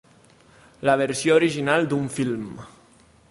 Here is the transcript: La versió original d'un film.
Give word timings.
La 0.89 0.95
versió 1.01 1.37
original 1.41 1.87
d'un 1.91 2.09
film. 2.17 2.49